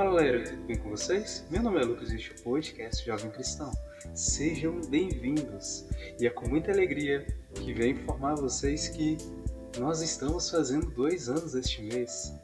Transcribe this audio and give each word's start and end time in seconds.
Fala 0.00 0.12
galera, 0.12 0.42
tudo 0.44 0.62
bem 0.62 0.78
com 0.78 0.88
vocês? 0.88 1.46
Meu 1.50 1.62
nome 1.62 1.78
é 1.78 1.84
Lucas 1.84 2.10
e 2.10 2.16
este 2.16 2.30
é 2.30 2.34
o 2.34 2.42
podcast 2.42 3.04
Jovem 3.04 3.30
Cristão. 3.32 3.70
Sejam 4.14 4.80
bem-vindos 4.88 5.84
e 6.18 6.26
é 6.26 6.30
com 6.30 6.48
muita 6.48 6.72
alegria 6.72 7.26
que 7.54 7.74
venho 7.74 7.98
informar 7.98 8.34
vocês 8.36 8.88
que 8.88 9.18
nós 9.78 10.00
estamos 10.00 10.48
fazendo 10.48 10.86
dois 10.92 11.28
anos 11.28 11.54
este 11.54 11.82
mês. 11.82 12.34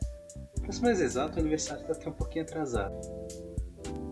Para 0.61 0.71
ser 0.71 0.82
mais 0.82 1.00
exato, 1.00 1.39
o 1.39 1.40
aniversário 1.40 1.80
está 1.80 1.95
até 1.95 2.11
um 2.11 2.12
pouquinho 2.12 2.45
atrasado. 2.45 2.95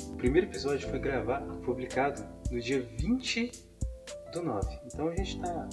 O 0.09 0.17
primeiro 0.17 0.47
episódio 0.47 0.89
foi 0.89 0.99
gravado, 0.99 1.55
publicado 1.59 2.27
no 2.51 2.59
dia 2.59 2.81
20 2.97 3.53
do 4.33 4.43
9. 4.43 4.79
Então 4.87 5.09
a 5.09 5.17
gente 5.17 5.37
está 5.37 5.69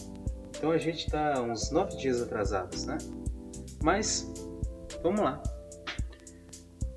então 0.58 0.72
a 0.72 0.78
gente 0.78 1.10
tá 1.10 1.42
uns 1.42 1.72
9 1.72 1.96
dias 1.96 2.22
atrasados, 2.22 2.86
né? 2.86 2.98
Mas 3.82 4.30
vamos 5.02 5.22
lá. 5.22 5.42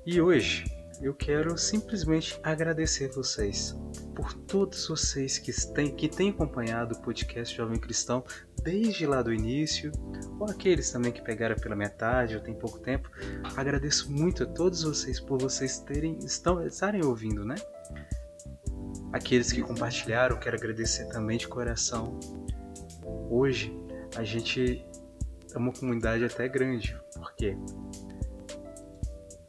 E 0.05 0.21
hoje 0.21 0.74
eu 1.01 1.13
quero 1.13 1.57
simplesmente 1.57 2.39
agradecer 2.43 3.09
vocês 3.09 3.75
por 4.15 4.33
todos 4.33 4.87
vocês 4.87 5.37
que 5.37 5.51
têm, 5.73 5.93
que 5.93 6.07
têm 6.07 6.29
acompanhado 6.29 6.95
o 6.95 7.01
podcast 7.01 7.55
Jovem 7.55 7.79
Cristão 7.79 8.23
desde 8.63 9.05
lá 9.05 9.21
do 9.21 9.33
início, 9.33 9.91
ou 10.39 10.49
aqueles 10.49 10.89
também 10.89 11.11
que 11.11 11.21
pegaram 11.21 11.55
pela 11.55 11.75
metade 11.75 12.35
ou 12.35 12.41
tem 12.41 12.53
pouco 12.53 12.79
tempo. 12.79 13.09
Agradeço 13.55 14.11
muito 14.11 14.43
a 14.43 14.45
todos 14.45 14.83
vocês 14.83 15.19
por 15.19 15.39
vocês 15.39 15.79
terem 15.79 16.17
estão, 16.19 16.65
estarem 16.65 17.03
ouvindo, 17.03 17.45
né? 17.45 17.55
Aqueles 19.11 19.51
que 19.51 19.61
compartilharam, 19.61 20.39
quero 20.39 20.55
agradecer 20.55 21.05
também 21.09 21.37
de 21.37 21.47
coração. 21.47 22.19
Hoje 23.29 23.75
a 24.15 24.23
gente 24.23 24.85
é 25.53 25.57
uma 25.57 25.71
comunidade 25.71 26.23
até 26.23 26.47
grande, 26.47 26.97
porque 27.15 27.57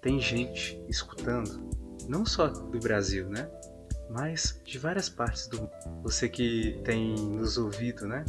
tem 0.06 0.20
gente 0.20 0.80
escutando, 0.88 1.68
não 2.08 2.24
só 2.24 2.46
do 2.46 2.78
Brasil, 2.78 3.28
né? 3.28 3.50
Mas 4.08 4.62
de 4.64 4.78
várias 4.78 5.08
partes 5.08 5.48
do 5.48 5.62
mundo. 5.62 5.72
Você 6.04 6.28
que 6.28 6.80
tem 6.84 7.16
nos 7.16 7.58
ouvido, 7.58 8.06
né? 8.06 8.24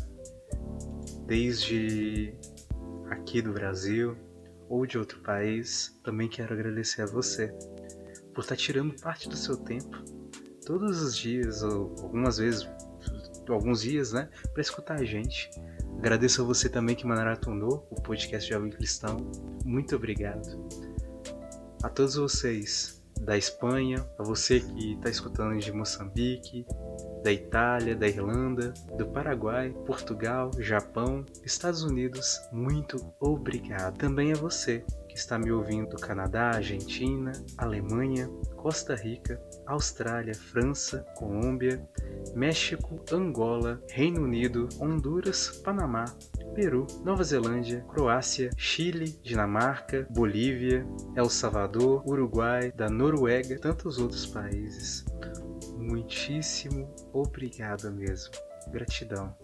Desde 1.28 2.33
aqui 3.11 3.44
do 3.44 3.53
Brasil 3.53 4.17
ou 4.67 4.88
de 4.88 4.98
outro 4.98 5.20
país, 5.20 5.95
também 6.03 6.28
quero 6.28 6.52
agradecer 6.52 7.03
a 7.03 7.05
você 7.05 7.53
por 8.33 8.42
estar 8.42 8.55
tirando 8.55 9.00
parte 9.00 9.30
do 9.30 9.36
seu 9.36 9.55
tempo, 9.55 10.03
todos 10.66 11.00
os 11.00 11.16
dias, 11.16 11.61
ou 11.61 11.94
algumas 12.02 12.39
vezes, 12.39 12.67
alguns 13.48 13.81
dias, 13.81 14.14
né? 14.14 14.30
Para 14.52 14.61
escutar 14.61 15.00
a 15.00 15.05
gente. 15.05 15.48
Agradeço 16.00 16.42
a 16.42 16.45
você 16.45 16.70
também 16.70 16.95
que 16.95 17.05
maratonou 17.05 17.88
o 17.92 18.02
podcast 18.02 18.50
Jovem 18.50 18.72
Cristão. 18.72 19.17
Muito 19.64 19.95
obrigado 19.95 20.87
a 21.83 21.89
todos 21.89 22.16
vocês 22.16 22.97
da 23.22 23.38
Espanha, 23.38 24.06
a 24.17 24.23
você 24.23 24.59
que 24.59 24.94
está 24.94 25.09
escutando 25.09 25.58
de 25.58 25.72
Moçambique, 25.72 26.66
da 27.23 27.31
Itália, 27.31 27.95
da 27.95 28.08
Irlanda, 28.08 28.73
do 28.97 29.08
Paraguai, 29.08 29.73
Portugal, 29.86 30.52
Japão, 30.59 31.25
Estados 31.44 31.83
Unidos, 31.83 32.39
muito 32.52 32.98
obrigado. 33.20 33.98
Também 33.98 34.31
a 34.31 34.36
você 34.36 34.83
que 35.09 35.17
está 35.17 35.38
me 35.39 35.52
ouvindo 35.52 35.89
do 35.89 35.98
Canadá, 35.98 36.52
Argentina, 36.52 37.31
Alemanha, 37.58 38.30
Costa 38.55 38.95
Rica, 38.95 39.42
Austrália, 39.66 40.36
França, 40.36 41.05
Colômbia, 41.16 41.88
México, 42.36 43.03
Angola, 43.11 43.81
Reino 43.89 44.22
Unido, 44.22 44.70
Honduras, 44.80 45.50
Panamá, 45.64 46.05
Peru, 46.58 46.88
Nova 47.06 47.24
Zelândia, 47.24 47.86
Croácia, 47.88 48.50
Chile, 48.58 49.20
Dinamarca, 49.22 50.08
Bolívia, 50.10 50.84
El 51.16 51.30
Salvador, 51.30 52.02
Uruguai, 52.04 52.72
da 52.72 52.90
Noruega 52.90 53.60
tantos 53.60 54.00
outros 54.00 54.26
países. 54.26 55.06
Muitíssimo 55.78 56.92
obrigado 57.14 57.92
mesmo. 57.92 58.32
Gratidão. 58.72 59.38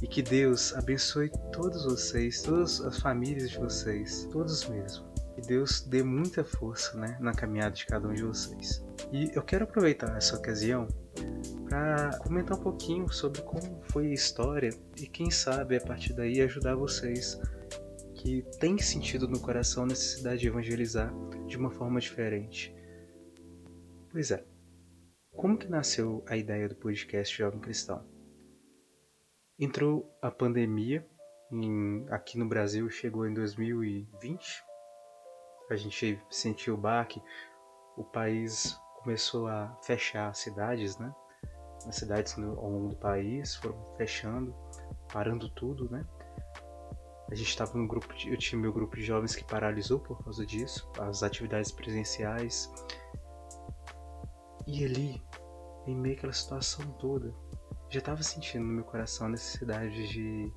E 0.00 0.06
que 0.06 0.22
Deus 0.22 0.72
abençoe 0.74 1.32
todos 1.52 1.84
vocês, 1.84 2.40
todas 2.42 2.80
as 2.80 3.00
famílias 3.00 3.50
de 3.50 3.58
vocês, 3.58 4.28
todos 4.30 4.68
mesmo. 4.68 5.04
Que 5.34 5.40
Deus 5.40 5.80
dê 5.80 6.00
muita 6.00 6.44
força 6.44 6.96
né, 6.96 7.18
na 7.20 7.34
caminhada 7.34 7.72
de 7.72 7.86
cada 7.86 8.06
um 8.06 8.14
de 8.14 8.22
vocês. 8.22 8.84
E 9.12 9.32
eu 9.34 9.42
quero 9.42 9.64
aproveitar 9.64 10.16
essa 10.16 10.36
ocasião 10.36 10.86
para 11.68 12.18
comentar 12.18 12.58
um 12.58 12.62
pouquinho 12.62 13.08
sobre 13.12 13.42
como 13.42 13.80
foi 13.84 14.08
a 14.08 14.14
história 14.14 14.70
e 14.96 15.06
quem 15.06 15.30
sabe 15.30 15.76
a 15.76 15.80
partir 15.80 16.12
daí 16.12 16.40
ajudar 16.40 16.74
vocês 16.74 17.40
que 18.14 18.42
têm 18.58 18.76
sentido 18.78 19.28
no 19.28 19.40
coração 19.40 19.84
a 19.84 19.86
necessidade 19.86 20.40
de 20.40 20.48
evangelizar 20.48 21.12
de 21.46 21.56
uma 21.56 21.70
forma 21.70 22.00
diferente. 22.00 22.74
Pois 24.10 24.30
é, 24.30 24.44
como 25.32 25.56
que 25.56 25.68
nasceu 25.68 26.24
a 26.28 26.36
ideia 26.36 26.68
do 26.68 26.74
podcast 26.74 27.36
Jovem 27.36 27.60
Cristão? 27.60 28.04
Entrou 29.58 30.10
a 30.20 30.30
pandemia 30.30 31.06
em, 31.52 32.06
aqui 32.10 32.38
no 32.38 32.48
Brasil, 32.48 32.90
chegou 32.90 33.26
em 33.26 33.32
2020. 33.32 34.64
A 35.70 35.76
gente 35.76 36.20
sentiu 36.28 36.74
o 36.74 36.76
baque, 36.76 37.22
o 37.96 38.04
país 38.04 38.76
começou 39.02 39.48
a 39.48 39.76
fechar 39.82 40.34
cidades, 40.34 40.98
né? 40.98 41.12
nas 41.86 41.96
cidades 41.96 42.36
ao 42.38 42.70
longo 42.70 42.88
do 42.88 42.96
país, 42.96 43.56
foram 43.56 43.76
fechando, 43.96 44.54
parando 45.12 45.48
tudo, 45.48 45.90
né? 45.90 46.04
A 47.30 47.34
gente 47.34 47.48
estava 47.48 47.78
no 47.78 47.86
grupo, 47.86 48.12
de, 48.14 48.30
eu 48.30 48.36
tinha 48.36 48.60
meu 48.60 48.72
grupo 48.72 48.96
de 48.96 49.02
jovens 49.02 49.34
que 49.34 49.44
paralisou 49.44 50.00
por 50.00 50.22
causa 50.22 50.44
disso, 50.44 50.90
as 50.98 51.22
atividades 51.22 51.70
presenciais. 51.70 52.70
E 54.66 54.84
ali, 54.84 55.22
em 55.86 55.94
meio 55.94 56.16
àquela 56.16 56.32
situação 56.32 56.84
toda, 56.92 57.32
já 57.88 58.00
estava 58.00 58.22
sentindo 58.22 58.64
no 58.64 58.72
meu 58.72 58.84
coração 58.84 59.28
a 59.28 59.30
necessidade 59.30 60.08
de 60.08 60.52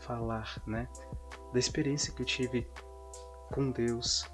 falar, 0.00 0.62
né? 0.66 0.88
Da 1.52 1.58
experiência 1.58 2.12
que 2.12 2.22
eu 2.22 2.26
tive 2.26 2.70
com 3.54 3.70
Deus, 3.70 4.30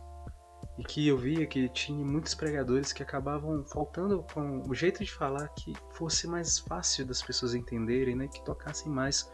e 0.79 0.83
que 0.83 1.07
eu 1.07 1.19
via 1.19 1.47
que 1.47 1.69
tinha 1.69 2.05
muitos 2.05 2.35
pregadores 2.35 2.93
que 2.93 3.03
acabavam 3.03 3.65
faltando 3.65 4.25
com 4.33 4.63
o 4.69 4.75
jeito 4.75 5.05
de 5.05 5.13
falar 5.13 5.49
que 5.49 5.73
fosse 5.91 6.27
mais 6.27 6.59
fácil 6.59 7.07
das 7.07 7.23
pessoas 7.23 7.55
entenderem, 7.55 8.17
né, 8.17 8.29
que 8.29 8.43
tocassem 8.43 8.91
mais 8.91 9.31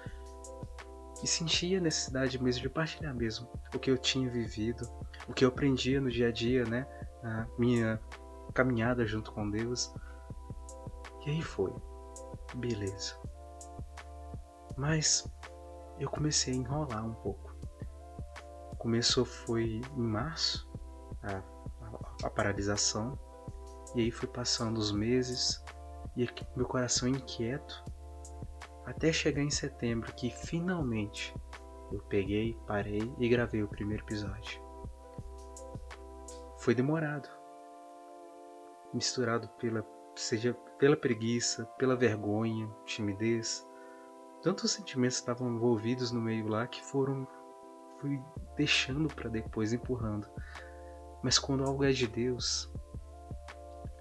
e 1.23 1.27
sentia 1.27 1.79
a 1.79 1.81
necessidade 1.81 2.43
mesmo 2.43 2.63
de 2.63 2.69
partilhar 2.69 3.15
mesmo 3.15 3.49
o 3.75 3.79
que 3.79 3.91
eu 3.91 3.99
tinha 3.99 4.29
vivido, 4.29 4.89
o 5.29 5.33
que 5.33 5.45
eu 5.45 5.49
aprendia 5.49 6.01
no 6.01 6.11
dia 6.11 6.29
a 6.29 6.33
dia, 6.33 6.65
né, 6.65 6.87
na 7.23 7.47
minha 7.59 8.01
caminhada 8.53 9.07
junto 9.07 9.33
com 9.33 9.49
Deus. 9.49 9.93
E 11.25 11.31
aí 11.31 11.43
foi, 11.43 11.73
beleza. 12.55 13.17
Mas 14.77 15.29
eu 15.99 16.09
comecei 16.09 16.55
a 16.55 16.57
enrolar 16.57 17.05
um 17.05 17.15
pouco. 17.15 17.57
Começou 18.79 19.25
foi 19.25 19.81
em 19.97 20.01
março 20.01 20.68
a, 21.29 22.27
a, 22.27 22.31
paralisação. 22.31 23.19
E 23.95 24.01
aí 24.03 24.11
fui 24.11 24.29
passando 24.29 24.79
os 24.79 24.93
meses 24.93 25.63
e 26.17 26.29
meu 26.57 26.67
coração 26.67 27.09
inquieto 27.09 27.85
até 28.85 29.13
chegar 29.13 29.43
em 29.43 29.51
setembro 29.51 30.13
que 30.15 30.31
finalmente 30.31 31.35
eu 31.93 32.01
peguei, 32.03 32.59
parei 32.67 33.13
e 33.19 33.29
gravei 33.29 33.63
o 33.63 33.69
primeiro 33.69 34.03
episódio. 34.05 34.61
Foi 36.59 36.75
demorado, 36.75 37.29
misturado 38.93 39.49
pela 39.61 39.85
seja 40.15 40.53
pela 40.79 40.97
preguiça, 40.97 41.65
pela 41.79 41.95
vergonha, 41.95 42.69
timidez, 42.85 43.67
tantos 44.43 44.73
sentimentos 44.73 45.17
estavam 45.17 45.49
envolvidos 45.49 46.11
no 46.11 46.21
meio 46.21 46.49
lá 46.49 46.67
que 46.67 46.85
foram 46.85 47.27
fui 48.01 48.21
deixando 48.57 49.13
para 49.13 49.29
depois 49.29 49.73
empurrando. 49.73 50.29
Mas 51.23 51.39
quando 51.39 51.65
algo 51.65 51.85
é 51.85 51.91
de 51.91 52.07
Deus, 52.07 52.71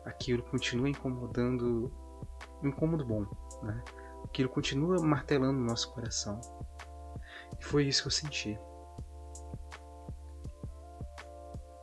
aquilo 0.05 0.43
continua 0.43 0.89
incomodando, 0.89 1.91
um 2.63 2.67
incômodo 2.69 3.05
bom, 3.05 3.25
né? 3.63 3.83
Aquilo 4.23 4.49
continua 4.49 5.01
martelando 5.01 5.57
no 5.59 5.65
nosso 5.65 5.91
coração. 5.93 6.39
E 7.59 7.63
foi 7.63 7.85
isso 7.85 8.03
que 8.03 8.07
eu 8.07 8.11
senti. 8.11 8.59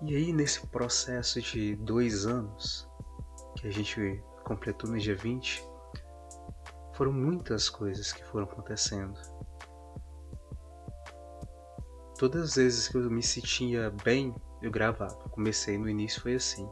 E 0.02 0.14
aí, 0.14 0.32
nesse 0.32 0.66
processo 0.66 1.40
de 1.40 1.76
dois 1.76 2.26
anos, 2.26 2.88
que 3.56 3.66
a 3.66 3.70
gente 3.70 4.22
completou 4.44 4.90
no 4.90 4.98
dia 4.98 5.16
20, 5.16 5.64
foram 6.92 7.12
muitas 7.12 7.70
coisas 7.70 8.12
que 8.12 8.22
foram 8.24 8.44
acontecendo. 8.44 9.18
Todas 12.24 12.52
as 12.52 12.54
vezes 12.54 12.88
que 12.88 12.96
eu 12.96 13.10
me 13.10 13.22
sentia 13.22 13.92
bem, 14.02 14.34
eu 14.62 14.70
gravava. 14.70 15.28
Comecei 15.28 15.76
no 15.76 15.86
início 15.86 16.22
foi 16.22 16.36
assim. 16.36 16.66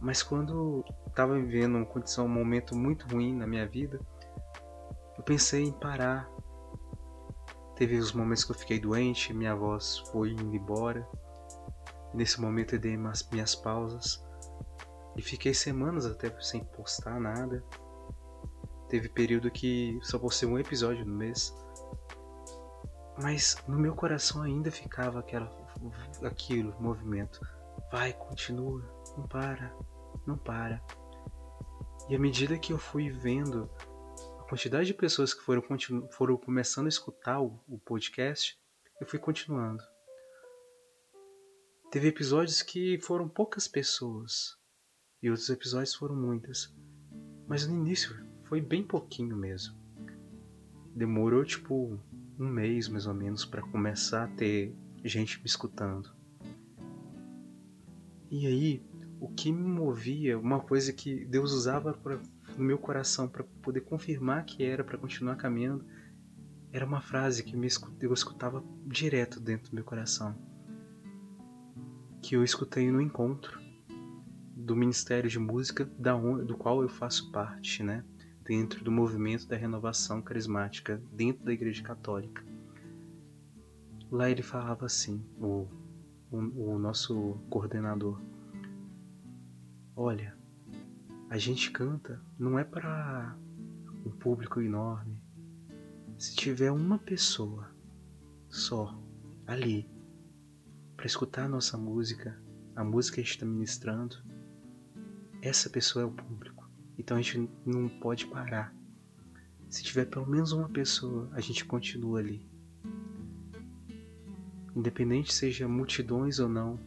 Mas 0.00 0.24
quando 0.24 0.84
estava 1.06 1.38
vivendo 1.38 1.76
uma 1.76 1.86
condição, 1.86 2.26
um 2.26 2.28
momento 2.28 2.76
muito 2.76 3.06
ruim 3.06 3.32
na 3.32 3.46
minha 3.46 3.64
vida, 3.64 4.00
eu 5.16 5.22
pensei 5.22 5.62
em 5.62 5.70
parar. 5.70 6.28
Teve 7.76 7.96
os 7.96 8.12
momentos 8.12 8.42
que 8.42 8.50
eu 8.50 8.56
fiquei 8.56 8.80
doente, 8.80 9.32
minha 9.32 9.54
voz 9.54 9.98
foi 10.10 10.32
indo 10.32 10.52
embora. 10.52 11.08
Nesse 12.12 12.40
momento 12.40 12.74
eu 12.74 12.80
dei 12.80 12.96
as 13.06 13.22
minhas 13.30 13.54
pausas 13.54 14.20
e 15.14 15.22
fiquei 15.22 15.54
semanas 15.54 16.06
até 16.06 16.28
sem 16.40 16.64
postar 16.64 17.20
nada. 17.20 17.64
Teve 18.88 19.08
período 19.08 19.48
que 19.48 19.96
só 20.02 20.18
postei 20.18 20.48
um 20.48 20.58
episódio 20.58 21.06
no 21.06 21.14
mês. 21.14 21.54
Mas 23.20 23.56
no 23.68 23.78
meu 23.78 23.94
coração 23.94 24.42
ainda 24.42 24.70
ficava 24.70 25.20
aquela, 25.20 25.50
aquilo, 26.24 26.74
movimento. 26.80 27.40
Vai, 27.90 28.12
continua, 28.12 28.82
não 29.16 29.26
para, 29.26 29.74
não 30.26 30.38
para. 30.38 30.82
E 32.08 32.16
à 32.16 32.18
medida 32.18 32.58
que 32.58 32.72
eu 32.72 32.78
fui 32.78 33.10
vendo 33.10 33.70
a 34.40 34.44
quantidade 34.44 34.86
de 34.86 34.94
pessoas 34.94 35.34
que 35.34 35.42
foram, 35.42 35.62
foram 36.10 36.36
começando 36.36 36.86
a 36.86 36.88
escutar 36.88 37.40
o, 37.40 37.60
o 37.68 37.78
podcast, 37.78 38.58
eu 39.00 39.06
fui 39.06 39.18
continuando. 39.18 39.82
Teve 41.90 42.08
episódios 42.08 42.62
que 42.62 42.98
foram 43.00 43.28
poucas 43.28 43.68
pessoas 43.68 44.56
e 45.22 45.28
outros 45.28 45.50
episódios 45.50 45.94
foram 45.94 46.16
muitas. 46.16 46.74
Mas 47.46 47.66
no 47.66 47.74
início 47.74 48.16
foi 48.44 48.60
bem 48.60 48.82
pouquinho 48.82 49.36
mesmo. 49.36 49.76
Demorou 50.94 51.44
tipo 51.44 52.00
um 52.42 52.48
mês 52.48 52.88
mais 52.88 53.06
ou 53.06 53.14
menos 53.14 53.44
para 53.44 53.62
começar 53.62 54.24
a 54.24 54.28
ter 54.28 54.74
gente 55.04 55.38
me 55.38 55.46
escutando. 55.46 56.10
E 58.30 58.46
aí, 58.46 58.82
o 59.20 59.28
que 59.28 59.52
me 59.52 59.68
movia, 59.68 60.38
uma 60.38 60.60
coisa 60.60 60.92
que 60.92 61.24
Deus 61.24 61.52
usava 61.52 61.92
pra, 61.92 62.18
no 62.56 62.64
meu 62.64 62.78
coração 62.78 63.28
para 63.28 63.44
poder 63.62 63.82
confirmar 63.82 64.44
que 64.44 64.62
era 64.64 64.82
para 64.82 64.98
continuar 64.98 65.36
caminhando, 65.36 65.84
era 66.72 66.86
uma 66.86 67.00
frase 67.00 67.42
que 67.42 67.54
eu 68.00 68.12
escutava 68.12 68.64
direto 68.86 69.38
dentro 69.38 69.70
do 69.70 69.74
meu 69.74 69.84
coração 69.84 70.34
que 72.22 72.36
eu 72.36 72.44
escutei 72.44 72.90
no 72.90 73.00
encontro 73.00 73.60
do 74.56 74.76
Ministério 74.76 75.28
de 75.28 75.40
Música 75.40 75.90
da 75.98 76.14
do 76.14 76.56
qual 76.56 76.80
eu 76.80 76.88
faço 76.88 77.32
parte, 77.32 77.82
né? 77.82 78.04
Dentro 78.44 78.82
do 78.84 78.90
movimento 78.90 79.46
da 79.46 79.56
renovação 79.56 80.20
carismática 80.20 81.02
dentro 81.12 81.44
da 81.44 81.52
Igreja 81.52 81.82
Católica. 81.82 82.44
Lá 84.10 84.28
ele 84.28 84.42
falava 84.42 84.86
assim, 84.86 85.24
o, 85.38 85.68
o, 86.30 86.72
o 86.74 86.78
nosso 86.78 87.38
coordenador: 87.48 88.20
Olha, 89.94 90.36
a 91.30 91.38
gente 91.38 91.70
canta 91.70 92.20
não 92.38 92.58
é 92.58 92.64
para 92.64 93.36
um 94.04 94.10
público 94.10 94.60
enorme. 94.60 95.22
Se 96.18 96.34
tiver 96.34 96.70
uma 96.70 96.98
pessoa 96.98 97.74
só 98.48 99.00
ali 99.46 99.90
para 100.96 101.06
escutar 101.06 101.44
a 101.44 101.48
nossa 101.48 101.76
música, 101.76 102.40
a 102.76 102.84
música 102.84 103.16
que 103.16 103.20
a 103.20 103.24
gente 103.24 103.32
está 103.34 103.46
ministrando, 103.46 104.16
essa 105.40 105.68
pessoa 105.68 106.02
é 106.02 106.06
o 106.06 106.12
público. 106.12 106.61
Então 106.98 107.16
a 107.16 107.22
gente 107.22 107.48
não 107.64 107.88
pode 107.88 108.26
parar. 108.26 108.74
Se 109.68 109.82
tiver 109.82 110.04
pelo 110.04 110.26
menos 110.26 110.52
uma 110.52 110.68
pessoa, 110.68 111.28
a 111.32 111.40
gente 111.40 111.64
continua 111.64 112.20
ali. 112.20 112.46
Independente 114.74 115.32
seja 115.32 115.68
multidões 115.68 116.38
ou 116.38 116.48
não, 116.48 116.78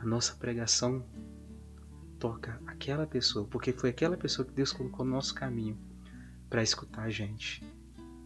a 0.00 0.04
nossa 0.04 0.34
pregação 0.34 1.04
toca 2.18 2.60
aquela 2.66 3.06
pessoa, 3.06 3.46
porque 3.46 3.72
foi 3.72 3.90
aquela 3.90 4.16
pessoa 4.16 4.46
que 4.46 4.52
Deus 4.52 4.72
colocou 4.72 5.04
no 5.04 5.12
nosso 5.12 5.34
caminho 5.34 5.78
para 6.48 6.62
escutar 6.62 7.02
a 7.02 7.10
gente, 7.10 7.62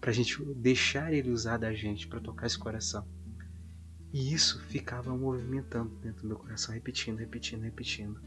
para 0.00 0.10
a 0.10 0.12
gente 0.12 0.42
deixar 0.54 1.12
Ele 1.12 1.30
usar 1.30 1.56
da 1.56 1.72
gente 1.72 2.06
para 2.06 2.20
tocar 2.20 2.46
esse 2.46 2.58
coração. 2.58 3.06
E 4.12 4.32
isso 4.32 4.60
ficava 4.64 5.16
movimentando 5.16 5.94
dentro 5.96 6.22
do 6.22 6.28
meu 6.28 6.36
coração, 6.36 6.74
repetindo, 6.74 7.18
repetindo, 7.18 7.62
repetindo. 7.62 8.20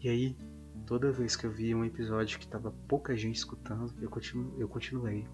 E 0.00 0.08
aí, 0.08 0.36
toda 0.86 1.12
vez 1.12 1.36
que 1.36 1.46
eu 1.46 1.50
via 1.50 1.76
um 1.76 1.84
episódio 1.84 2.38
que 2.38 2.46
tava 2.46 2.70
pouca 2.88 3.16
gente 3.16 3.36
escutando, 3.36 3.94
eu, 4.00 4.10
continu 4.10 4.54
eu 4.58 4.68
continuei. 4.68 5.26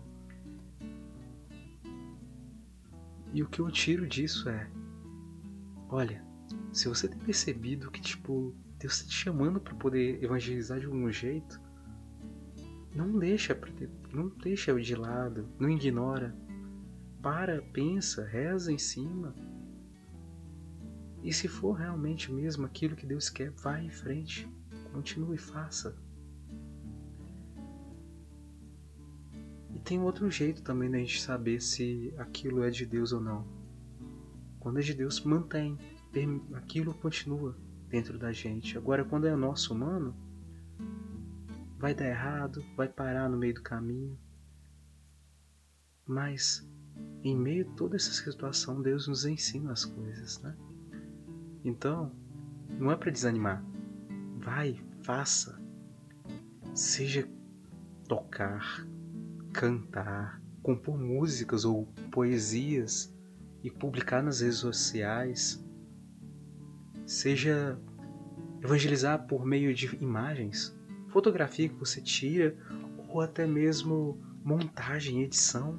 E 3.33 3.43
o 3.43 3.49
que 3.49 3.61
eu 3.61 3.71
tiro 3.71 4.07
disso 4.07 4.49
é: 4.49 4.71
olha, 5.89 6.25
se 6.73 6.89
você 6.89 7.09
tem 7.09 7.19
percebido 7.19 7.91
que, 7.91 8.01
tipo, 8.01 8.55
Deus 8.79 8.95
está 8.95 9.09
te 9.09 9.15
chamando 9.15 9.61
para 9.61 9.75
poder 9.75 10.23
evangelizar 10.23 10.81
de 10.81 10.87
algum 10.87 11.11
jeito, 11.11 11.61
não 12.95 13.19
deixa, 13.19 13.59
não 14.13 14.29
deixa 14.29 14.75
de 14.81 14.95
lado, 14.97 15.49
não 15.59 15.69
ignora, 15.71 16.35
para, 17.23 17.63
pensa, 17.63 18.25
reza 18.25 18.73
em 18.73 18.79
cima. 18.79 19.35
E 21.23 21.33
se 21.33 21.47
for 21.47 21.73
realmente 21.73 22.33
mesmo 22.33 22.65
aquilo 22.65 22.97
que 22.97 23.07
Deus 23.07 23.29
quer, 23.29 23.51
vá 23.51 23.81
em 23.81 23.91
frente, 23.91 24.49
continue 24.93 25.37
e 25.37 25.39
faça. 25.39 25.97
E 29.75 29.79
tem 29.79 30.01
outro 30.01 30.31
jeito 30.31 30.63
também 30.63 30.91
da 30.91 30.99
gente 30.99 31.21
saber 31.21 31.61
se 31.61 32.13
aquilo 32.19 32.63
é 32.63 32.71
de 32.71 32.85
Deus 32.85 33.13
ou 33.13 33.21
não. 33.21 33.47
Quando 34.59 34.79
é 34.79 34.83
de 34.83 34.95
Deus, 34.95 35.21
mantém, 35.23 35.79
aquilo 36.55 36.93
continua 36.95 37.57
dentro 37.89 38.19
da 38.19 38.33
gente. 38.33 38.77
Agora, 38.77 39.05
quando 39.05 39.27
é 39.27 39.35
nosso 39.35 39.73
humano, 39.73 40.15
vai 41.79 41.95
dar 41.95 42.07
errado, 42.07 42.65
vai 42.77 42.89
parar 42.89 43.29
no 43.29 43.39
meio 43.39 43.55
do 43.55 43.63
caminho. 43.63 44.19
Mas 46.07 46.69
em 47.23 47.37
meio 47.37 47.71
a 47.71 47.75
toda 47.75 47.97
essa 47.97 48.13
situação, 48.13 48.83
Deus 48.83 49.07
nos 49.07 49.25
ensina 49.25 49.73
as 49.73 49.85
coisas, 49.85 50.41
né? 50.43 50.57
Então, 51.65 52.13
não 52.79 52.91
é 52.91 52.97
para 52.97 53.11
desanimar. 53.11 53.65
Vai, 54.41 54.81
faça. 55.03 55.61
Seja 56.75 57.29
tocar, 58.09 58.87
cantar, 59.53 60.43
compor 60.63 60.99
músicas 60.99 61.65
ou 61.65 61.87
poesias 62.11 63.15
e 63.63 63.71
publicar 63.71 64.23
nas 64.23 64.41
redes 64.41 64.59
sociais. 64.59 65.65
Seja 67.07 67.79
evangelizar 68.63 69.27
por 69.27 69.45
meio 69.45 69.75
de 69.75 69.95
imagens, 69.97 70.77
fotografia 71.09 71.69
que 71.69 71.75
você 71.75 72.01
tira 72.01 72.57
ou 73.09 73.21
até 73.21 73.47
mesmo 73.47 74.21
montagem, 74.45 75.23
edição 75.23 75.79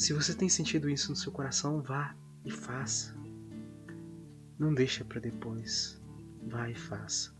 se 0.00 0.14
você 0.14 0.34
tem 0.34 0.48
sentido 0.48 0.88
isso 0.88 1.10
no 1.10 1.16
seu 1.16 1.30
coração, 1.30 1.82
vá 1.82 2.16
e 2.42 2.50
faça. 2.50 3.19
Não 4.60 4.74
deixa 4.74 5.02
para 5.02 5.18
depois. 5.18 5.98
Vá 6.46 6.68
e 6.68 6.74
faça. 6.74 7.34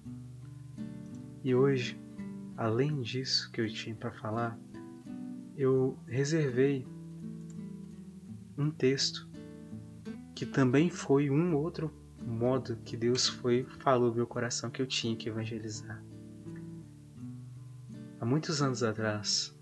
E 1.44 1.54
hoje, 1.54 2.00
além 2.56 3.02
disso 3.02 3.52
que 3.52 3.60
eu 3.60 3.68
tinha 3.68 3.94
para 3.94 4.10
falar, 4.10 4.58
eu 5.54 5.98
reservei 6.06 6.86
um 8.56 8.70
texto 8.70 9.28
que 10.34 10.46
também 10.46 10.88
foi 10.88 11.28
um 11.28 11.54
outro 11.54 11.92
modo 12.24 12.76
que 12.86 12.96
Deus 12.96 13.28
foi 13.28 13.64
falou 13.80 14.08
no 14.08 14.14
meu 14.16 14.26
coração 14.26 14.70
que 14.70 14.80
eu 14.80 14.86
tinha 14.86 15.14
que 15.14 15.28
evangelizar. 15.28 16.02
Há 18.18 18.24
muitos 18.24 18.62
anos 18.62 18.82
atrás, 18.82 19.54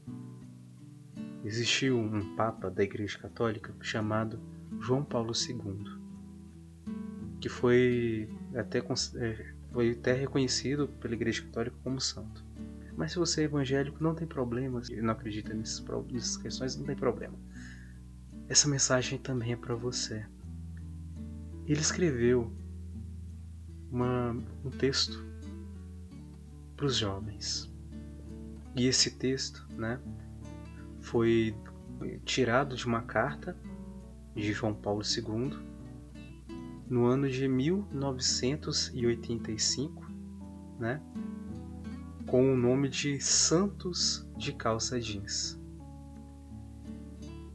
existiu 1.45 1.99
um 1.99 2.37
papa 2.37 2.71
da 2.71 2.85
Igreja 2.85 3.19
Católica 3.19 3.75
chamado 3.81 4.39
João 4.81 5.05
Paulo 5.05 5.33
II, 5.33 6.08
que 7.41 7.49
foi 7.49 8.29
até, 8.55 8.79
é, 8.79 9.53
foi 9.73 9.93
até 9.93 10.13
reconhecido 10.13 10.89
pela 11.01 11.15
Igreja 11.15 11.43
Católica 11.43 11.77
como 11.83 12.01
santo. 12.01 12.45
Mas 12.97 13.13
se 13.13 13.19
você 13.19 13.43
é 13.43 13.45
evangélico, 13.45 14.03
não 14.03 14.15
tem 14.15 14.27
problema, 14.27 14.83
e 14.91 15.01
não 15.01 15.13
acredita 15.13 15.55
nessas, 15.55 15.85
nessas 16.11 16.37
questões, 16.37 16.77
não 16.77 16.85
tem 16.85 16.97
problema. 16.97 17.39
Essa 18.49 18.69
mensagem 18.69 19.19
também 19.19 19.53
é 19.53 19.57
para 19.57 19.75
você. 19.75 20.27
Ele 21.67 21.81
escreveu 21.81 22.53
uma, 23.91 24.33
um 24.65 24.71
texto 24.71 25.25
para 26.77 26.87
os 26.87 26.97
jovens. 26.97 27.73
E 28.75 28.87
esse 28.87 29.13
texto, 29.13 29.67
né, 29.77 30.01
foi 31.01 31.55
tirado 32.25 32.77
de 32.77 32.87
uma 32.87 33.03
carta 33.03 33.57
de 34.35 34.53
João 34.53 34.75
Paulo 34.75 35.03
II 35.03 35.68
no 36.89 37.07
ano 37.07 37.29
de 37.29 37.47
1985, 37.47 40.11
né? 40.79 41.03
Com 42.27 42.51
o 42.53 42.57
nome 42.57 42.89
de 42.89 43.21
Santos 43.21 44.29
de 44.37 44.53
Calça 44.53 45.01
Jeans. 45.01 45.57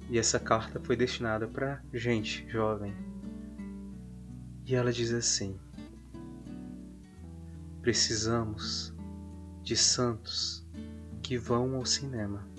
E 0.10 0.18
essa 0.18 0.40
carta 0.40 0.80
foi 0.80 0.96
destinada 0.96 1.46
para 1.48 1.84
gente 1.94 2.50
jovem. 2.50 2.96
E 4.66 4.74
ela 4.76 4.92
diz 4.92 5.14
assim: 5.14 5.60
Precisamos 7.82 8.96
de 9.62 9.76
santos 9.76 10.66
que 11.22 11.38
vão 11.38 11.76
ao 11.76 11.86
cinema 11.86 12.52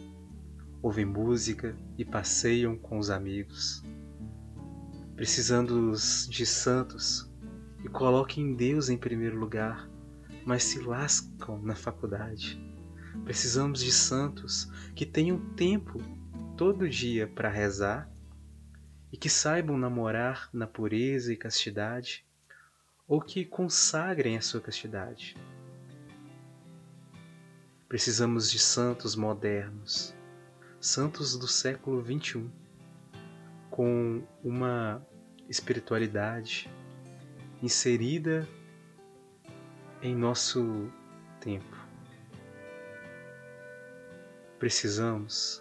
ouvem 0.84 1.06
música 1.06 1.74
e 1.96 2.04
passeiam 2.04 2.76
com 2.76 2.98
os 2.98 3.08
amigos. 3.08 3.82
Precisando 5.16 5.92
de 5.92 6.44
santos 6.44 7.30
que 7.80 7.88
coloquem 7.88 8.54
Deus 8.54 8.88
em 8.88 8.96
primeiro 8.96 9.38
lugar, 9.38 9.88
mas 10.44 10.64
se 10.64 10.80
lascam 10.80 11.60
na 11.62 11.74
faculdade. 11.74 12.60
Precisamos 13.24 13.80
de 13.80 13.92
santos 13.92 14.68
que 14.94 15.06
tenham 15.06 15.38
tempo 15.54 16.00
todo 16.56 16.88
dia 16.88 17.28
para 17.28 17.48
rezar 17.48 18.10
e 19.12 19.16
que 19.16 19.30
saibam 19.30 19.78
namorar 19.78 20.48
na 20.52 20.66
pureza 20.66 21.32
e 21.32 21.36
castidade, 21.36 22.26
ou 23.06 23.20
que 23.20 23.44
consagrem 23.44 24.36
a 24.36 24.40
sua 24.40 24.60
castidade. 24.60 25.36
Precisamos 27.88 28.50
de 28.50 28.58
santos 28.58 29.14
modernos, 29.14 30.12
santos 30.80 31.38
do 31.38 31.46
século 31.46 32.02
XXI, 32.02 32.50
com 33.74 34.22
uma 34.44 35.04
espiritualidade 35.48 36.70
inserida 37.60 38.48
em 40.00 40.14
nosso 40.14 40.88
tempo. 41.40 41.76
Precisamos 44.60 45.60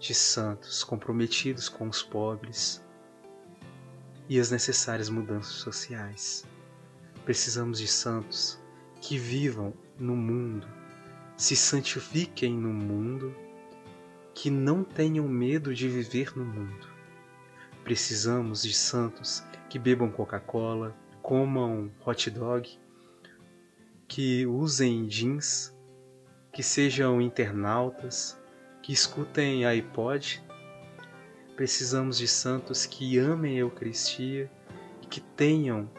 de 0.00 0.12
santos 0.12 0.82
comprometidos 0.82 1.68
com 1.68 1.88
os 1.88 2.02
pobres 2.02 2.84
e 4.28 4.40
as 4.40 4.50
necessárias 4.50 5.08
mudanças 5.08 5.52
sociais. 5.52 6.44
Precisamos 7.24 7.78
de 7.78 7.86
santos 7.86 8.60
que 9.00 9.16
vivam 9.16 9.72
no 9.96 10.16
mundo, 10.16 10.66
se 11.36 11.54
santifiquem 11.54 12.52
no 12.52 12.72
mundo, 12.72 13.32
que 14.40 14.50
não 14.50 14.84
tenham 14.84 15.26
medo 15.26 15.74
de 15.74 15.88
viver 15.88 16.32
no 16.36 16.44
mundo. 16.44 16.86
Precisamos 17.82 18.62
de 18.62 18.72
santos 18.72 19.42
que 19.68 19.80
bebam 19.80 20.12
Coca-Cola, 20.12 20.96
comam 21.20 21.90
hot 22.06 22.30
dog, 22.30 22.78
que 24.06 24.46
usem 24.46 25.08
jeans, 25.08 25.76
que 26.52 26.62
sejam 26.62 27.20
internautas, 27.20 28.40
que 28.80 28.92
escutem 28.92 29.66
iPod. 29.66 30.40
Precisamos 31.56 32.16
de 32.16 32.28
santos 32.28 32.86
que 32.86 33.18
amem 33.18 33.56
a 33.56 33.62
Eucaristia 33.62 34.48
e 35.02 35.06
que 35.06 35.20
tenham 35.20 35.90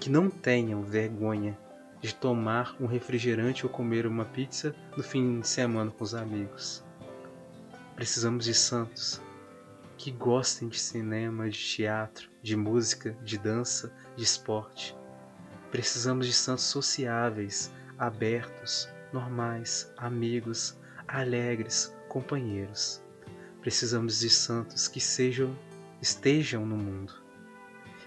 que 0.00 0.08
não 0.08 0.30
tenham 0.30 0.82
vergonha 0.82 1.58
de 2.00 2.14
tomar 2.14 2.74
um 2.80 2.86
refrigerante 2.86 3.66
ou 3.66 3.70
comer 3.70 4.06
uma 4.06 4.24
pizza 4.24 4.74
no 4.96 5.02
fim 5.02 5.40
de 5.40 5.46
semana 5.46 5.90
com 5.90 6.02
os 6.02 6.14
amigos. 6.14 6.82
Precisamos 7.94 8.44
de 8.44 8.54
santos 8.54 9.20
que 9.98 10.10
gostem 10.10 10.68
de 10.68 10.80
cinema, 10.80 11.48
de 11.48 11.58
teatro, 11.58 12.30
de 12.42 12.56
música, 12.56 13.12
de 13.22 13.38
dança, 13.38 13.92
de 14.16 14.24
esporte. 14.24 14.96
Precisamos 15.70 16.26
de 16.26 16.32
santos 16.32 16.64
sociáveis, 16.64 17.70
abertos, 17.98 18.88
normais, 19.12 19.92
amigos, 19.96 20.76
alegres, 21.06 21.94
companheiros. 22.08 23.02
Precisamos 23.60 24.18
de 24.18 24.30
santos 24.30 24.88
que 24.88 25.00
sejam 25.00 25.56
estejam 26.00 26.66
no 26.66 26.76
mundo 26.76 27.14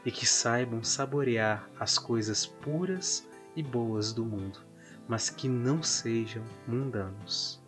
e 0.04 0.12
que 0.12 0.26
saibam 0.26 0.84
saborear 0.84 1.70
as 1.80 1.98
coisas 1.98 2.46
puras 2.46 3.26
e 3.56 3.64
boas 3.64 4.12
do 4.12 4.26
mundo, 4.26 4.60
mas 5.08 5.30
que 5.30 5.48
não 5.48 5.82
sejam 5.82 6.44
mundanos. 6.68 7.64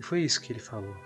E 0.00 0.02
foi 0.02 0.22
isso 0.22 0.40
que 0.40 0.50
ele 0.50 0.58
falou. 0.58 0.96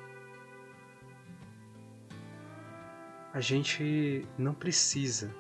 A 3.33 3.41
gente 3.41 4.25
não 4.39 4.55
precisa 4.55 5.35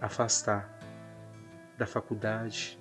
afastar 0.00 0.80
da 1.76 1.86
faculdade, 1.86 2.80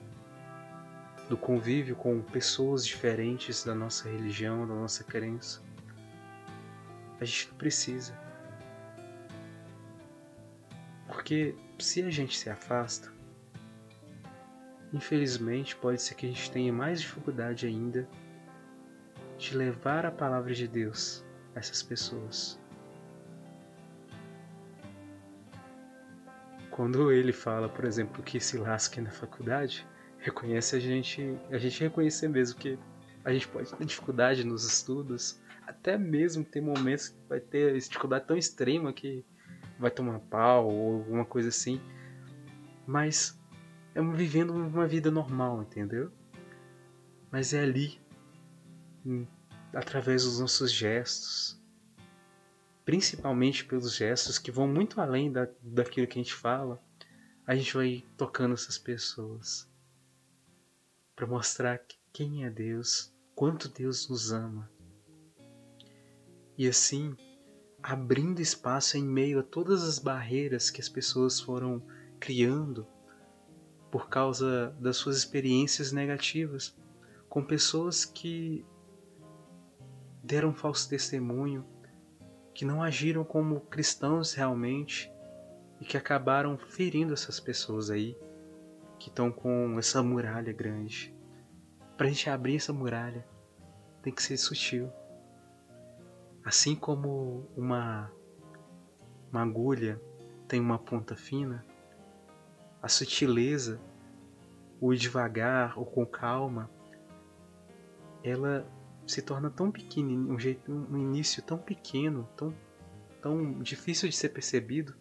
do 1.28 1.36
convívio 1.36 1.98
com 1.98 2.22
pessoas 2.22 2.88
diferentes 2.88 3.62
da 3.66 3.76
nossa 3.76 4.10
religião, 4.10 4.66
da 4.66 4.74
nossa 4.74 5.04
crença. 5.04 5.62
A 7.20 7.26
gente 7.26 7.50
não 7.50 7.58
precisa. 7.58 8.18
Porque 11.08 11.54
se 11.78 12.02
a 12.04 12.10
gente 12.10 12.38
se 12.38 12.50
afasta, 12.50 13.12
infelizmente 14.94 15.76
pode 15.76 16.02
ser 16.02 16.16
que 16.16 16.26
a 16.26 16.30
gente 16.30 16.50
tenha 16.50 16.72
mais 16.72 17.02
dificuldade 17.02 17.68
ainda 17.68 18.08
de 19.40 19.56
levar 19.56 20.06
a 20.06 20.12
palavra 20.12 20.54
de 20.54 20.68
Deus 20.68 21.26
a 21.56 21.60
essas 21.60 21.82
pessoas. 21.82 22.60
Quando 26.70 27.12
ele 27.12 27.32
fala, 27.32 27.68
por 27.68 27.86
exemplo, 27.86 28.22
que 28.22 28.40
se 28.40 28.58
lasque 28.58 29.02
na 29.02 29.12
faculdade, 29.12 29.88
reconhece 30.20 30.76
a 30.76 30.80
gente, 30.80 31.38
a 31.50 31.58
gente 31.58 31.82
reconhecer 31.82 32.28
mesmo 32.28 32.60
que 32.60 32.78
a 33.24 33.32
gente 33.34 33.48
pode 33.48 33.74
ter 33.74 33.86
dificuldade 33.86 34.44
nos 34.44 34.66
estudos, 34.66 35.40
até 35.66 35.98
mesmo 35.98 36.44
ter 36.44 36.62
momentos 36.62 37.10
que 37.10 37.18
vai 37.28 37.40
ter 37.40 37.74
dificuldade 37.78 38.28
tão 38.28 38.38
extrema 38.38 38.92
que 38.94 39.26
vai 39.78 39.90
tomar 39.90 40.20
pau 40.20 40.70
ou 40.70 40.98
alguma 40.98 41.26
coisa 41.26 41.50
assim, 41.50 41.82
mas 42.86 43.40
é 43.96 44.02
vivendo 44.02 44.52
uma 44.54 44.88
vida 44.88 45.10
normal, 45.10 45.62
entendeu? 45.62 46.12
Mas 47.32 47.54
é 47.54 47.62
ali, 47.62 48.00
através 49.74 50.24
dos 50.24 50.40
nossos 50.40 50.72
gestos, 50.72 51.60
principalmente 52.84 53.66
pelos 53.66 53.94
gestos 53.94 54.38
que 54.38 54.52
vão 54.52 54.68
muito 54.68 55.00
além 55.00 55.32
da, 55.32 55.48
daquilo 55.62 56.08
que 56.08 56.20
a 56.20 56.24
gente 56.24 56.34
fala, 56.34 56.82
a 57.46 57.56
gente 57.56 57.74
vai 57.74 58.04
tocando 58.18 58.54
essas 58.54 58.78
pessoas 58.78 59.70
para 61.16 61.28
mostrar 61.28 61.80
quem 62.14 62.46
é 62.46 62.50
Deus, 62.50 63.14
quanto 63.36 63.70
Deus 63.70 64.08
nos 64.10 64.32
ama. 64.32 64.72
E 66.58 66.68
assim, 66.68 67.16
abrindo 67.82 68.42
espaço 68.42 68.98
em 68.98 69.04
meio 69.04 69.40
a 69.40 69.44
todas 69.44 69.84
as 69.84 70.00
barreiras 70.00 70.70
que 70.70 70.82
as 70.82 70.90
pessoas 70.90 71.40
foram 71.40 71.82
criando 72.20 72.86
por 73.92 74.10
causa 74.10 74.76
das 74.80 74.98
suas 74.98 75.18
experiências 75.18 75.92
negativas 75.92 76.76
com 77.30 77.44
pessoas 77.44 78.04
que 78.04 78.66
deram 80.30 80.54
falso 80.54 80.88
testemunho, 80.88 81.66
que 82.54 82.64
não 82.64 82.84
agiram 82.84 83.24
como 83.24 83.62
cristãos 83.62 84.36
realmente 84.36 85.12
e 85.82 85.86
que 85.86 85.98
acabaram 85.98 86.56
ferindo 86.56 87.14
essas 87.14 87.40
pessoas 87.40 87.90
aí 87.90 88.16
que 89.00 89.10
estão 89.10 89.32
com 89.32 89.80
essa 89.80 90.04
muralha 90.04 90.54
grande. 90.54 91.16
Para 91.98 92.06
a 92.06 92.10
gente 92.10 92.30
abrir 92.30 92.58
essa 92.58 92.72
muralha, 92.72 93.28
tem 94.04 94.14
que 94.14 94.22
ser 94.22 94.38
sutil. 94.38 94.92
Assim 96.46 96.76
como 96.76 97.50
uma, 97.58 98.12
uma 99.32 99.42
agulha 99.42 100.00
tem 100.48 100.60
uma 100.60 100.78
ponta 100.78 101.16
fina, 101.16 101.66
a 102.84 102.88
sutileza, 102.88 103.82
o 104.80 104.94
devagar 104.94 105.78
ou 105.78 105.88
com 105.88 106.06
calma, 106.06 106.70
ela 108.24 108.68
se 109.10 109.22
torna 109.24 109.50
tão 109.50 109.72
pequena, 109.72 110.12
um 110.12 110.38
jeito, 110.38 110.72
um 110.72 110.98
início 110.98 111.42
tão 111.42 111.58
pequeno, 111.58 112.30
tão, 112.38 112.54
tão 113.22 113.60
difícil 113.60 114.08
de 114.08 114.16
ser 114.16 114.30
percebido, 114.30 114.94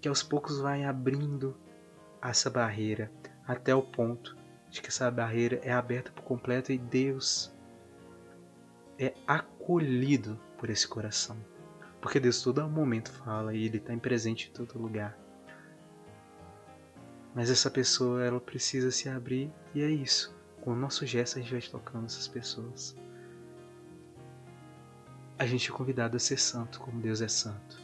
que 0.00 0.08
aos 0.08 0.22
poucos 0.22 0.58
vai 0.58 0.84
abrindo 0.84 1.56
essa 2.20 2.50
barreira 2.50 3.10
até 3.46 3.72
o 3.74 3.82
ponto 3.82 4.36
de 4.68 4.82
que 4.82 4.88
essa 4.88 5.08
barreira 5.10 5.60
é 5.62 5.72
aberta 5.72 6.10
por 6.10 6.22
completo 6.24 6.72
e 6.72 6.78
Deus 6.78 7.54
é 8.98 9.14
acolhido 9.26 10.38
por 10.58 10.68
esse 10.68 10.88
coração. 10.88 11.36
Porque 12.00 12.18
Deus 12.18 12.42
todo 12.42 12.68
momento 12.68 13.12
fala 13.12 13.54
e 13.54 13.64
Ele 13.64 13.78
está 13.78 13.96
presente 13.96 14.48
em 14.48 14.52
todo 14.52 14.78
lugar. 14.78 15.16
Mas 17.32 17.48
essa 17.48 17.70
pessoa 17.70 18.24
ela 18.24 18.40
precisa 18.40 18.90
se 18.90 19.08
abrir 19.08 19.52
e 19.72 19.82
é 19.82 19.90
isso. 19.90 20.34
Com 20.62 20.72
o 20.72 20.76
nosso 20.76 21.06
gesto 21.06 21.38
a 21.38 21.42
gente 21.42 21.52
vai 21.52 21.60
tocando 21.60 22.06
essas 22.06 22.26
pessoas. 22.26 22.96
A 25.38 25.44
gente 25.44 25.70
é 25.70 25.74
convidado 25.74 26.16
a 26.16 26.20
ser 26.20 26.38
santo 26.38 26.80
como 26.80 27.00
Deus 27.00 27.20
é 27.20 27.28
santo. 27.28 27.78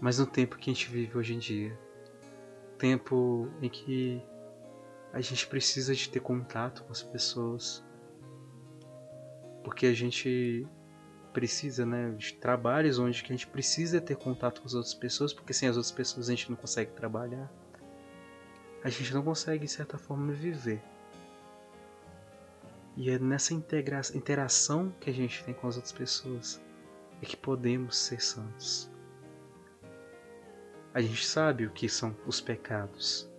Mas 0.00 0.18
no 0.18 0.26
tempo 0.26 0.56
que 0.56 0.70
a 0.70 0.72
gente 0.72 0.88
vive 0.88 1.16
hoje 1.16 1.34
em 1.34 1.38
dia, 1.38 1.78
tempo 2.78 3.48
em 3.60 3.68
que 3.68 4.22
a 5.12 5.20
gente 5.20 5.46
precisa 5.46 5.94
de 5.94 6.08
ter 6.08 6.20
contato 6.20 6.84
com 6.84 6.92
as 6.92 7.02
pessoas, 7.02 7.84
porque 9.62 9.86
a 9.86 9.92
gente 9.92 10.66
precisa, 11.32 11.86
né, 11.86 12.10
de 12.12 12.34
trabalhos 12.34 12.98
onde 12.98 13.22
que 13.22 13.32
a 13.32 13.36
gente 13.36 13.46
precisa 13.46 14.00
ter 14.00 14.16
contato 14.16 14.60
com 14.60 14.66
as 14.66 14.74
outras 14.74 14.94
pessoas, 14.94 15.32
porque 15.32 15.52
sem 15.52 15.68
as 15.68 15.76
outras 15.76 15.92
pessoas 15.92 16.28
a 16.28 16.32
gente 16.32 16.50
não 16.50 16.56
consegue 16.56 16.92
trabalhar. 16.92 17.50
A 18.84 18.88
gente 18.88 19.14
não 19.14 19.22
consegue, 19.22 19.64
de 19.64 19.70
certa 19.70 19.96
forma, 19.96 20.32
viver. 20.32 20.82
E 22.96 23.10
é 23.10 23.18
nessa 23.18 23.54
interação 23.54 24.94
que 25.00 25.08
a 25.08 25.12
gente 25.12 25.42
tem 25.44 25.54
com 25.54 25.66
as 25.66 25.76
outras 25.76 25.92
pessoas 25.92 26.62
é 27.22 27.26
que 27.26 27.36
podemos 27.36 27.96
ser 27.96 28.20
santos. 28.20 28.90
A 30.92 31.00
gente 31.00 31.24
sabe 31.24 31.64
o 31.64 31.70
que 31.70 31.88
são 31.88 32.14
os 32.26 32.40
pecados, 32.40 33.30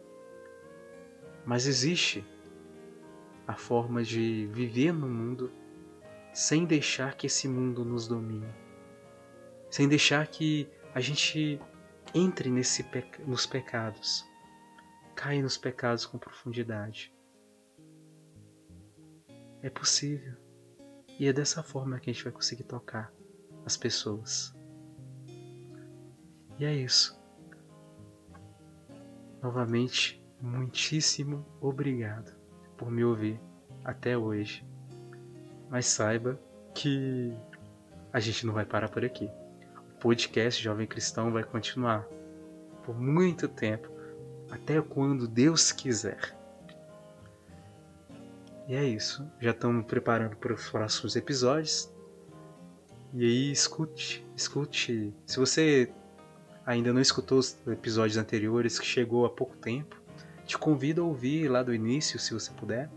mas 1.45 1.67
existe 1.67 2.25
a 3.45 3.53
forma 3.53 4.01
de 4.01 4.50
viver 4.51 4.91
no 4.91 5.07
mundo 5.07 5.51
sem 6.33 6.65
deixar 6.65 7.15
que 7.15 7.27
esse 7.27 7.48
mundo 7.48 7.86
nos 7.86 8.07
domine, 8.07 8.51
sem 9.69 9.88
deixar 9.88 10.25
que 10.27 10.67
a 10.95 11.00
gente 11.00 11.60
entre 12.15 12.50
nesse 12.50 12.83
nos 13.25 13.45
pecados, 13.45 14.25
caia 15.15 15.43
nos 15.43 15.57
pecados 15.57 16.07
com 16.07 16.17
profundidade. 16.17 17.12
É 19.63 19.70
possível. 19.70 20.36
E 21.17 21.25
é 21.25 21.32
dessa 21.32 21.63
forma 21.63 21.98
que 21.98 22.10
a 22.10 22.13
gente 22.13 22.24
vai 22.25 22.34
conseguir 22.34 22.63
tocar 22.63 23.13
as 23.65 23.77
pessoas. 23.77 24.53
E 26.60 26.65
é 26.65 26.74
isso. 26.74 27.17
Novamente, 29.41 30.22
muitíssimo 30.41 31.46
obrigado 31.62 32.36
por 32.77 32.91
me 32.91 33.05
ouvir 33.05 33.39
até 33.86 34.17
hoje. 34.17 34.65
Mas 35.70 35.86
saiba 35.86 36.38
que 36.75 37.34
a 38.12 38.20
gente 38.20 38.46
não 38.46 38.53
vai 38.53 38.65
parar 38.65 38.89
por 38.89 39.05
aqui. 39.05 39.32
O 39.96 40.00
podcast 40.00 40.62
Jovem 40.62 40.86
Cristão 40.86 41.32
vai 41.32 41.43
continuar 41.43 42.05
por 42.84 43.00
muito 43.00 43.48
tempo, 43.48 43.89
até 44.51 44.82
quando 44.82 45.25
Deus 45.25 45.72
quiser. 45.72 46.38
E 48.67 48.75
é 48.75 48.84
isso. 48.84 49.29
Já 49.39 49.51
estamos 49.51 49.86
preparando 49.86 50.38
para 50.38 50.53
os 50.53 50.70
próximos 50.70 51.15
episódios. 51.15 51.91
E 53.13 53.25
aí, 53.25 53.51
escute, 53.51 54.25
escute. 54.36 55.13
Se 55.25 55.38
você 55.38 55.91
ainda 56.65 56.93
não 56.93 57.01
escutou 57.01 57.39
os 57.39 57.58
episódios 57.67 58.17
anteriores, 58.17 58.79
que 58.79 58.86
chegou 58.86 59.25
há 59.25 59.29
pouco 59.29 59.58
tempo, 59.58 60.01
te 60.46 60.58
convido 60.58 61.01
a 61.01 61.05
ouvir 61.05 61.50
lá 61.50 61.62
do 61.62 61.74
início, 61.74 62.17
se 62.17 62.34
você 62.34 62.51
puder. 62.51 62.89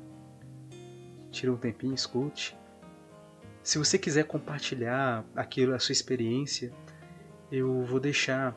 Tira 1.30 1.52
um 1.52 1.56
tempinho, 1.56 1.94
escute. 1.94 2.56
Se 3.62 3.78
você 3.78 3.98
quiser 3.98 4.24
compartilhar 4.24 5.24
aquilo, 5.34 5.74
a 5.74 5.78
sua 5.80 5.92
experiência, 5.92 6.72
eu 7.50 7.84
vou 7.84 7.98
deixar 7.98 8.56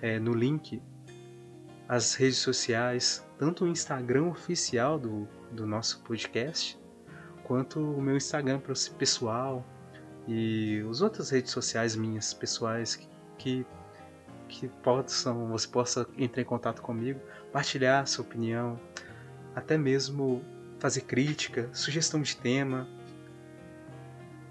é, 0.00 0.18
no 0.18 0.32
link 0.32 0.82
as 1.88 2.14
redes 2.14 2.38
sociais, 2.38 3.24
tanto 3.38 3.64
o 3.64 3.68
Instagram 3.68 4.24
oficial 4.24 4.98
do, 4.98 5.28
do 5.52 5.66
nosso 5.66 6.00
podcast, 6.02 6.78
quanto 7.44 7.80
o 7.80 8.00
meu 8.00 8.16
Instagram 8.16 8.60
pessoal 8.98 9.64
e 10.26 10.84
as 10.88 11.00
outras 11.00 11.30
redes 11.30 11.50
sociais 11.50 11.96
minhas 11.96 12.32
pessoais 12.32 12.96
que, 13.38 13.66
que, 14.48 14.68
possam, 14.82 15.48
você 15.48 15.68
possa 15.68 16.06
entrar 16.16 16.42
em 16.42 16.46
contato 16.46 16.80
comigo, 16.80 17.20
partilhar 17.52 18.06
sua 18.06 18.24
opinião, 18.24 18.78
até 19.54 19.76
mesmo 19.76 20.42
fazer 20.78 21.02
crítica, 21.02 21.68
sugestão 21.72 22.22
de 22.22 22.36
tema. 22.36 22.88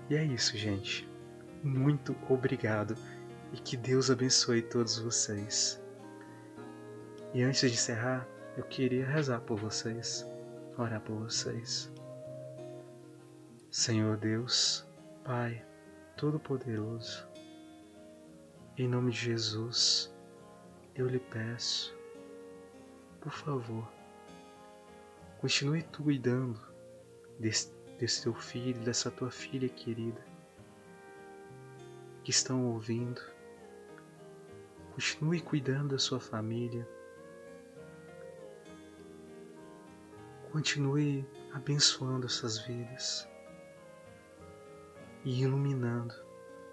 E 0.09 0.15
é 0.15 0.23
isso, 0.23 0.57
gente. 0.57 1.09
Muito 1.63 2.15
obrigado 2.29 2.95
e 3.53 3.57
que 3.57 3.77
Deus 3.77 4.09
abençoe 4.09 4.61
todos 4.61 4.99
vocês. 4.99 5.81
E 7.33 7.43
antes 7.43 7.61
de 7.61 7.75
encerrar, 7.77 8.27
eu 8.57 8.63
queria 8.63 9.05
rezar 9.05 9.39
por 9.41 9.57
vocês, 9.57 10.25
orar 10.81 11.01
por 11.01 11.15
vocês. 11.15 11.91
Senhor 13.69 14.17
Deus, 14.17 14.85
Pai 15.23 15.63
Todo-Poderoso, 16.17 17.27
em 18.77 18.87
nome 18.87 19.11
de 19.11 19.17
Jesus, 19.17 20.13
eu 20.95 21.07
lhe 21.07 21.19
peço, 21.19 21.95
por 23.21 23.31
favor, 23.31 23.87
continue 25.39 25.83
tu 25.83 26.03
cuidando 26.03 26.59
desse, 27.39 27.71
desse 27.99 28.23
teu 28.23 28.33
filho, 28.33 28.79
dessa 28.81 29.09
tua 29.11 29.31
filha 29.31 29.69
querida, 29.69 30.21
que 32.23 32.31
estão 32.31 32.65
ouvindo. 32.65 33.21
Continue 34.93 35.39
cuidando 35.41 35.89
da 35.89 35.97
sua 35.97 36.19
família 36.19 36.87
Continue 40.51 41.25
abençoando 41.53 42.25
essas 42.25 42.57
vidas 42.57 43.25
e 45.23 45.43
iluminando 45.43 46.13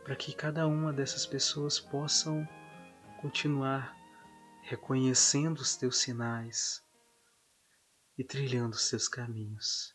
para 0.03 0.17
que 0.17 0.35
cada 0.35 0.67
uma 0.67 0.93
dessas 0.93 1.25
pessoas 1.25 1.79
possam 1.79 2.45
continuar 3.21 3.97
reconhecendo 4.63 5.59
os 5.59 5.77
teus 5.77 5.99
sinais 5.99 6.85
e 8.17 8.25
trilhando 8.25 8.75
os 8.75 8.91
teus 8.91 9.07
caminhos. 9.07 9.95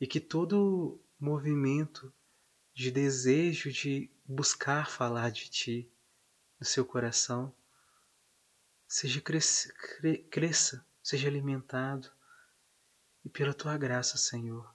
E 0.00 0.06
que 0.06 0.20
todo 0.20 1.02
movimento 1.18 2.14
de 2.72 2.92
desejo 2.92 3.72
de 3.72 4.08
buscar 4.24 4.88
falar 4.88 5.30
de 5.32 5.50
ti 5.50 5.92
no 6.60 6.64
seu 6.64 6.84
coração 6.84 7.52
seja 8.86 9.20
cresça, 9.20 9.74
cresça 10.30 10.86
seja 11.02 11.26
alimentado 11.26 12.21
e 13.24 13.28
pela 13.28 13.54
tua 13.54 13.76
graça, 13.78 14.16
Senhor, 14.16 14.74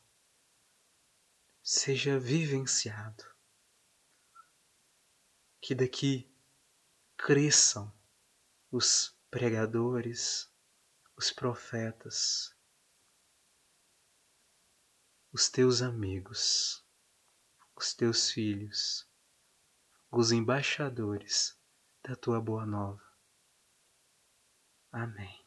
seja 1.61 2.19
vivenciado. 2.19 3.25
Que 5.59 5.75
daqui 5.75 6.31
cresçam 7.17 7.91
os 8.71 9.17
pregadores, 9.29 10.49
os 11.15 11.31
profetas, 11.31 12.55
os 15.31 15.49
teus 15.49 15.81
amigos, 15.81 16.85
os 17.75 17.93
teus 17.93 18.31
filhos, 18.31 19.07
os 20.09 20.31
embaixadores 20.31 21.59
da 22.01 22.15
tua 22.15 22.39
boa 22.39 22.65
nova. 22.65 23.03
Amém. 24.91 25.46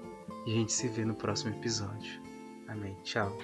e 0.45 0.51
a 0.51 0.55
gente 0.55 0.71
se 0.71 0.87
vê 0.87 1.05
no 1.05 1.13
próximo 1.13 1.53
episódio. 1.55 2.21
Amém. 2.67 2.95
Tchau. 3.03 3.37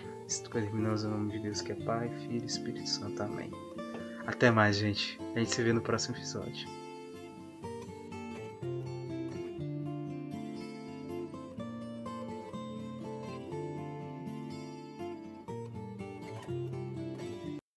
Terminamos 0.52 1.04
em 1.04 1.08
nome 1.08 1.32
de 1.32 1.40
Deus 1.40 1.62
que 1.62 1.72
é 1.72 1.76
Pai, 1.76 2.10
Filho 2.20 2.44
e 2.44 2.46
Espírito 2.46 2.88
Santo. 2.88 3.22
Amém. 3.24 3.52
Até 4.26 4.52
mais, 4.52 4.78
gente. 4.78 5.20
A 5.36 5.40
gente 5.40 5.52
se 5.52 5.64
vê 5.64 5.72
no 5.72 5.82
próximo 5.82 6.18
episódio. 6.18 6.68